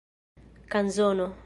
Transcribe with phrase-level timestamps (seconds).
[0.71, 1.27] kanzono